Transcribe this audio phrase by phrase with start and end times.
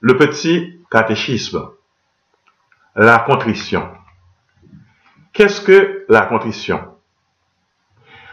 [0.00, 1.70] Le petit catéchisme.
[2.94, 3.90] La contrition.
[5.32, 6.94] Qu'est-ce que la contrition?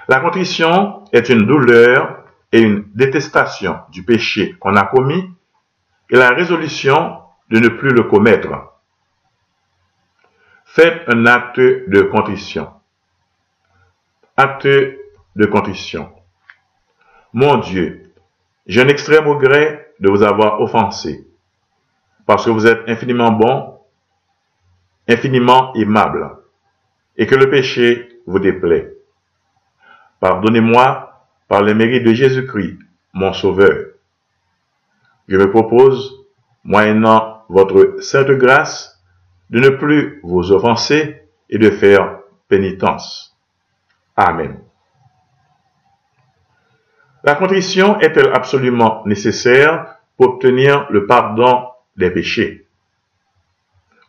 [0.08, 5.30] La contrition est une douleur et une détestation du péché qu'on a commis
[6.10, 8.50] et la résolution de ne plus le commettre.
[10.66, 12.72] Faites un acte de contrition.
[14.38, 16.12] Acte de contrition.
[17.32, 18.14] Mon Dieu,
[18.66, 21.28] j'ai un extrême regret de vous avoir offensé,
[22.26, 23.80] parce que vous êtes infiniment bon,
[25.08, 26.38] infiniment aimable,
[27.18, 28.94] et que le péché vous déplaît.
[30.20, 32.80] Pardonnez-moi par les mérites de Jésus-Christ,
[33.14, 33.88] mon Sauveur.
[35.28, 36.26] Je me propose,
[36.64, 39.02] moyennant votre sainte grâce,
[39.50, 43.38] de ne plus vous offenser et de faire pénitence.
[44.16, 44.60] Amen.
[47.24, 52.66] La contrition est-elle absolument nécessaire pour obtenir le pardon des péchés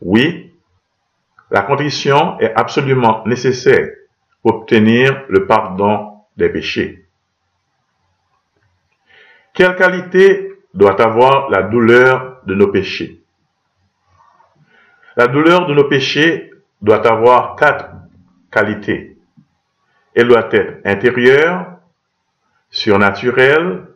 [0.01, 0.53] Oui,
[1.51, 3.89] la contrition est absolument nécessaire
[4.43, 7.07] pour obtenir le pardon des péchés.
[9.53, 13.23] Quelle qualité doit avoir la douleur de nos péchés?
[15.17, 16.51] La douleur de nos péchés
[16.83, 17.91] doit avoir quatre
[18.51, 19.17] qualités.
[20.15, 21.79] Elle doit être intérieure,
[22.71, 23.87] surnaturelle,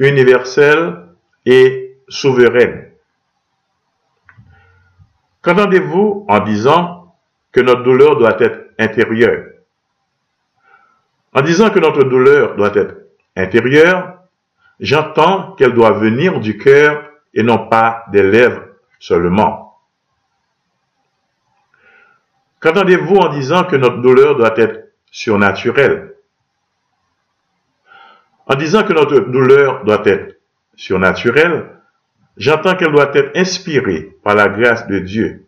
[0.00, 1.06] universelle
[1.44, 2.85] et souveraine.
[5.46, 7.14] Qu'entendez-vous en disant
[7.52, 9.44] que notre douleur doit être intérieure?
[11.32, 12.96] En disant que notre douleur doit être
[13.36, 14.18] intérieure,
[14.80, 18.64] j'entends qu'elle doit venir du cœur et non pas des lèvres
[18.98, 19.78] seulement.
[22.58, 26.16] Qu'entendez-vous en disant que notre douleur doit être surnaturelle?
[28.48, 30.40] En disant que notre douleur doit être
[30.74, 31.70] surnaturelle,
[32.36, 35.46] j'entends qu'elle doit être inspirée par la grâce de Dieu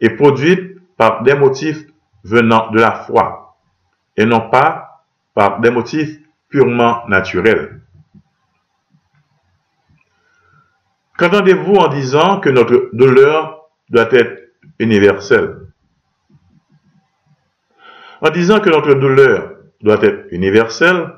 [0.00, 1.84] et produite par des motifs
[2.22, 3.56] venant de la foi
[4.16, 6.18] et non pas par des motifs
[6.48, 7.80] purement naturels.
[11.16, 15.58] Qu'entendez-vous en disant que notre douleur doit être universelle?
[18.20, 21.14] En disant que notre douleur doit être universelle,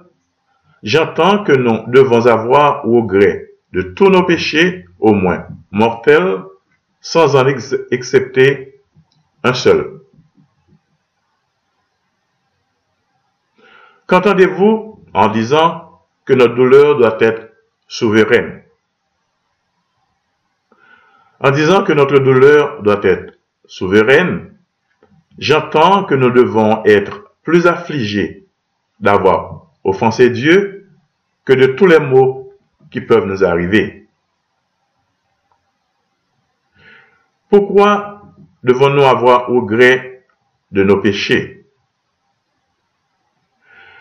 [0.87, 6.43] J'entends que nous devons avoir regret de tous nos péchés, au moins mortels,
[7.00, 7.47] sans en
[7.93, 8.81] accepter
[9.44, 10.00] un seul.
[14.09, 17.53] Qu'entendez-vous en disant que notre douleur doit être
[17.87, 18.65] souveraine?
[21.38, 23.34] En disant que notre douleur doit être
[23.65, 24.59] souveraine,
[25.38, 28.44] j'entends que nous devons être plus affligés
[28.99, 30.88] d'avoir offenser Dieu
[31.44, 32.53] que de tous les maux
[32.91, 34.06] qui peuvent nous arriver.
[37.48, 38.22] Pourquoi
[38.62, 40.24] devons-nous avoir regret
[40.72, 41.66] de nos péchés?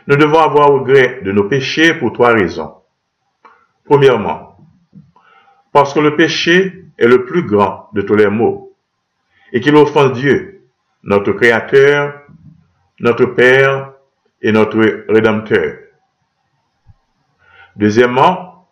[0.07, 2.75] Nous devons avoir regret de nos péchés pour trois raisons.
[3.85, 4.57] Premièrement,
[5.71, 8.75] parce que le péché est le plus grand de tous les maux
[9.51, 10.63] et qu'il offense Dieu,
[11.03, 12.21] notre Créateur,
[12.99, 13.93] notre Père
[14.41, 15.77] et notre Rédempteur.
[17.75, 18.67] Deuxièmement,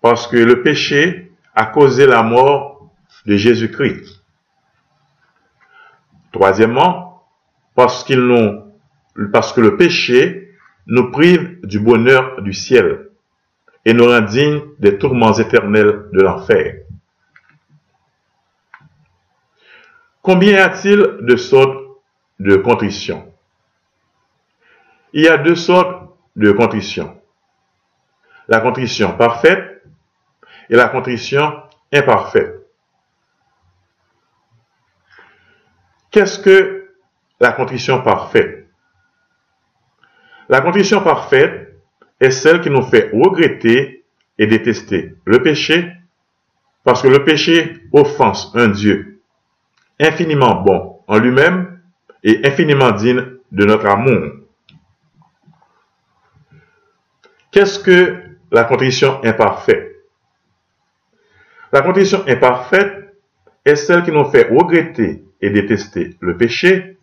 [0.00, 2.69] parce que le péché a causé la mort
[3.26, 4.22] de Jésus-Christ.
[6.32, 7.24] Troisièmement,
[7.74, 10.54] parce, que le péché
[10.86, 13.10] nous prive du bonheur du ciel
[13.84, 16.82] et nous rend dignes des tourments éternels de l'enfer.
[20.22, 21.78] Combien y a-t-il de sortes
[22.38, 23.30] de contrition
[25.12, 27.20] il y a deux sortes de contrition.
[28.48, 29.82] La contrition parfaite
[30.68, 32.59] et la contrition imparfaite.
[36.10, 36.90] Qu'est-ce que
[37.40, 38.66] la contrition parfaite?
[40.48, 41.80] La contrition parfaite
[42.18, 44.04] est celle qui nous fait regretter
[44.38, 45.92] et détester le péché
[46.82, 49.22] parce que le péché offense un Dieu
[50.00, 51.80] infiniment bon en lui-même
[52.24, 54.32] et infiniment digne de notre amour.
[57.52, 59.96] Qu'est-ce que la contrition imparfaite?
[61.72, 63.14] La contrition imparfaite
[63.64, 66.98] est celle qui nous fait regretter et détester le péché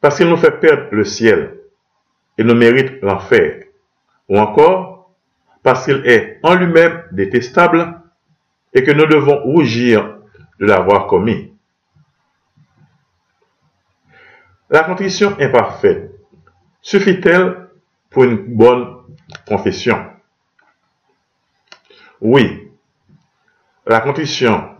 [0.00, 1.58] parce qu'il nous fait perdre le ciel
[2.38, 3.64] et nous mérite l'enfer,
[4.28, 5.14] ou encore
[5.62, 8.00] parce qu'il est en lui-même détestable
[8.72, 10.18] et que nous devons rougir
[10.58, 11.54] de l'avoir commis.
[14.70, 16.10] La contrition imparfaite
[16.80, 17.68] suffit-elle
[18.10, 19.02] pour une bonne
[19.46, 20.10] confession?
[22.20, 22.70] Oui,
[23.86, 24.76] la contrition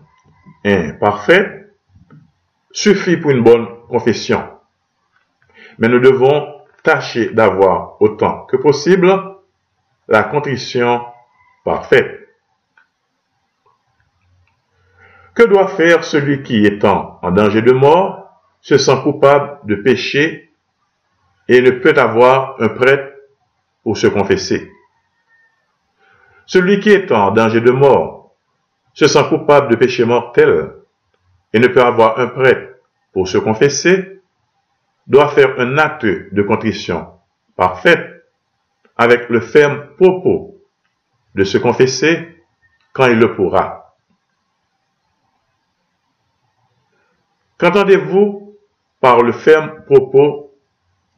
[0.65, 1.62] imparfaite
[2.73, 4.43] suffit pour une bonne confession.
[5.79, 9.37] Mais nous devons tâcher d'avoir autant que possible
[10.09, 11.05] la contrition
[11.65, 12.19] parfaite.
[15.35, 20.53] Que doit faire celui qui, étant en danger de mort, se sent coupable de péché
[21.49, 23.15] et ne peut avoir un prêtre
[23.83, 24.71] pour se confesser?
[26.47, 28.35] Celui qui, étant en danger de mort,
[28.93, 30.82] se sent coupable de péché mortel
[31.53, 32.77] et ne peut avoir un prêtre
[33.13, 34.21] pour se confesser,
[35.07, 37.09] doit faire un acte de contrition
[37.57, 38.25] parfaite
[38.97, 40.57] avec le ferme propos
[41.35, 42.45] de se confesser
[42.93, 43.97] quand il le pourra.
[47.59, 48.57] Qu'entendez-vous
[49.01, 50.55] par le ferme propos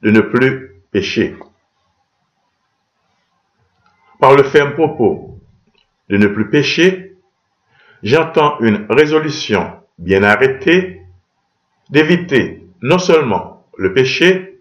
[0.03, 1.37] de ne plus pécher?
[4.21, 5.39] Par le ferme propos
[6.09, 7.17] de ne plus pécher,
[8.03, 11.03] j'entends une résolution bien arrêtée
[11.91, 14.61] d'éviter non seulement le péché,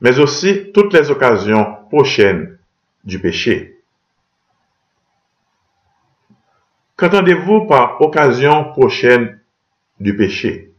[0.00, 2.58] mais aussi toutes les occasions prochaines
[3.04, 3.78] du péché.
[6.96, 9.40] Qu'entendez-vous par occasion prochaine
[10.00, 10.72] du péché?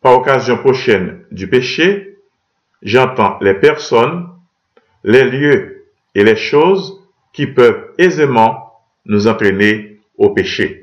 [0.00, 2.18] Par occasion prochaine du péché,
[2.82, 4.28] j'entends les personnes,
[5.04, 7.02] les lieux et les choses
[7.32, 10.81] qui peuvent aisément nous entraîner au péché.